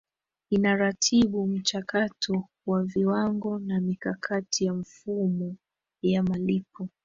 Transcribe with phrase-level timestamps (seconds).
[0.49, 5.55] inaratibu mchakato wa viwango na mikakati ya mifumo
[6.01, 6.87] ya malipo